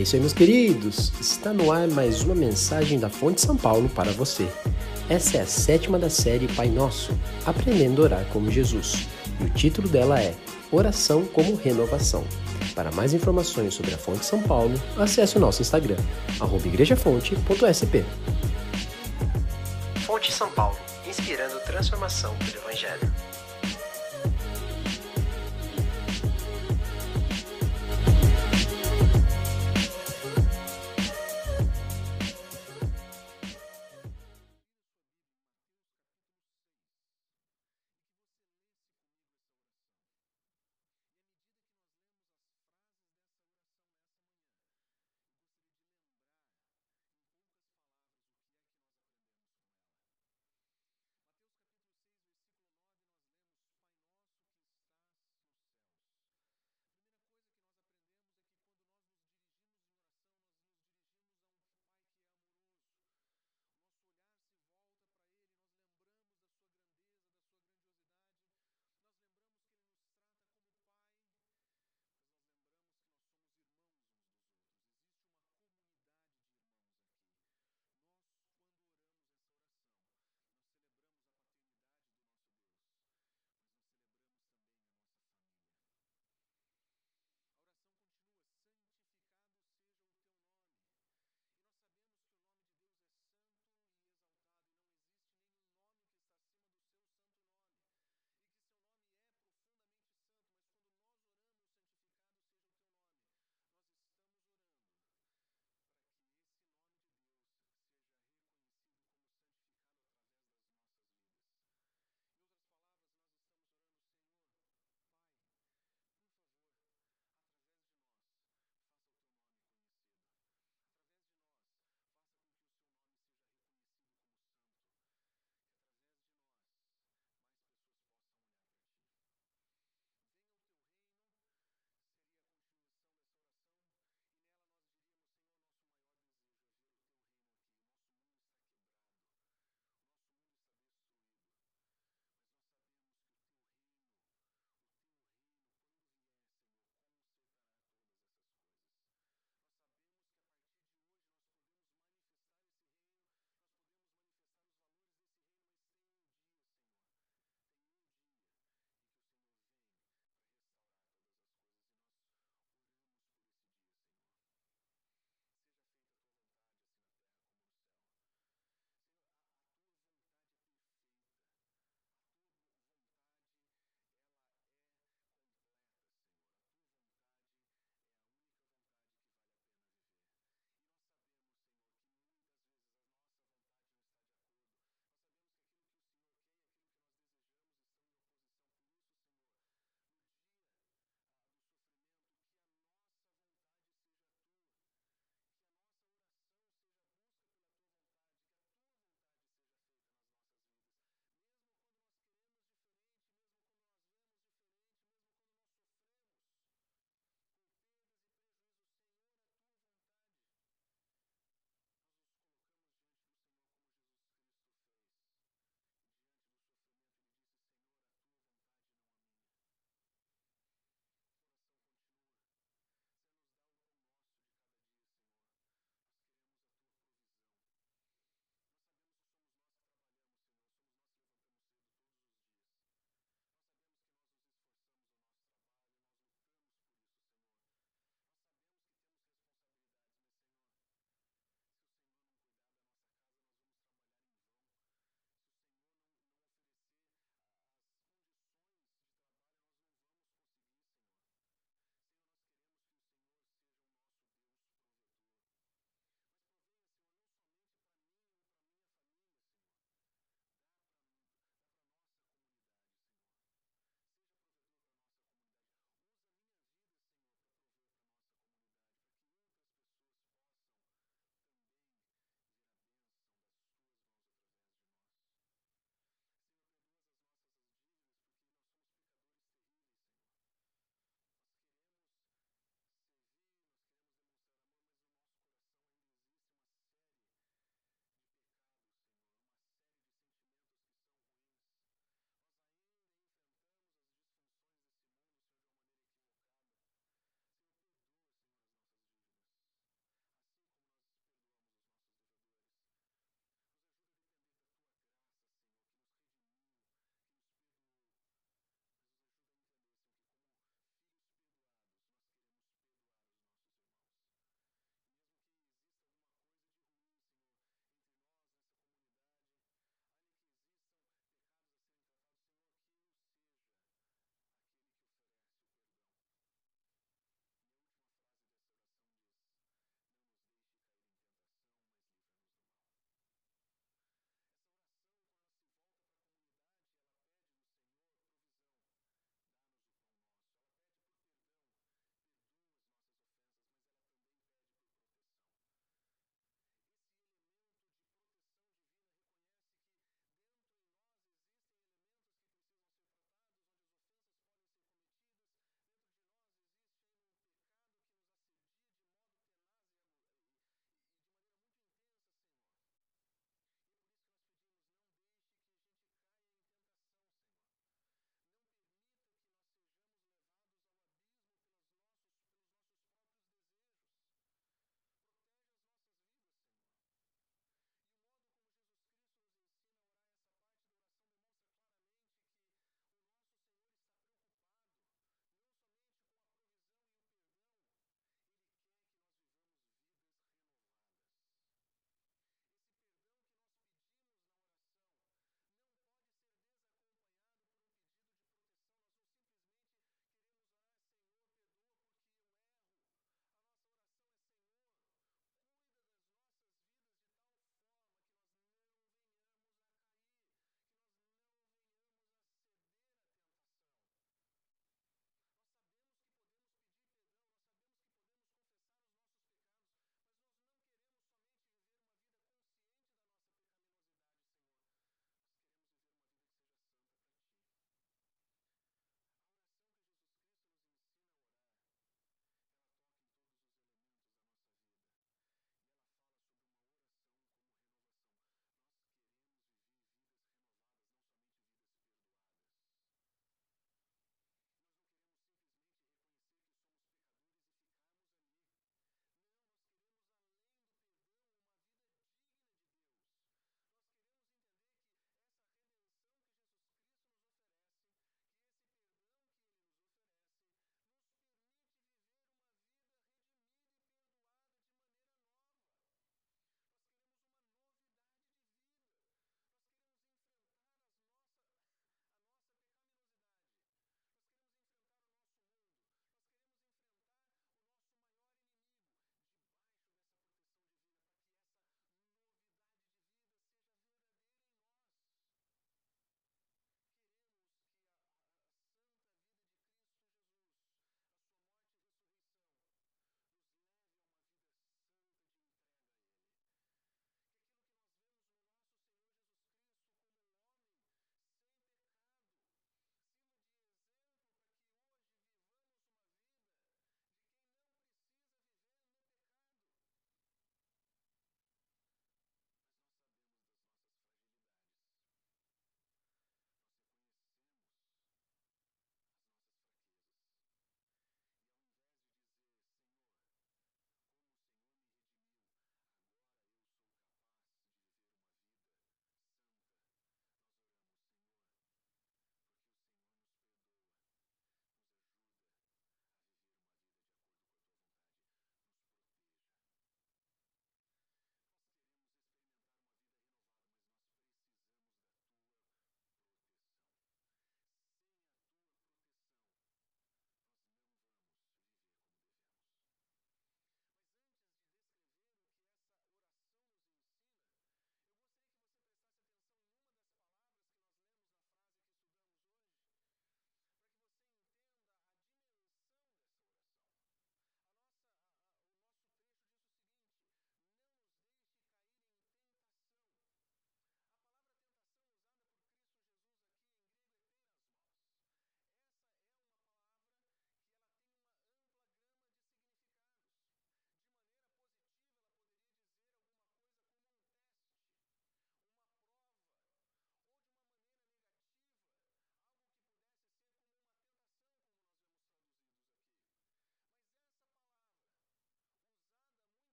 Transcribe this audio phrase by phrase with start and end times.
[0.00, 1.12] É isso aí, meus queridos.
[1.20, 4.48] Está no ar mais uma mensagem da Fonte São Paulo para você.
[5.10, 7.12] Essa é a sétima da série Pai Nosso,
[7.44, 9.06] Aprendendo a Orar como Jesus.
[9.38, 10.34] E o título dela é
[10.72, 12.24] Oração como Renovação.
[12.74, 15.98] Para mais informações sobre a Fonte São Paulo, acesse o nosso Instagram,
[16.64, 18.02] igrejafonte.sp.
[20.06, 23.09] Fonte São Paulo, inspirando transformação pelo Evangelho.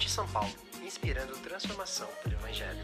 [0.00, 0.50] Fonte São Paulo,
[0.82, 2.80] inspirando transformação pelo Evangelho.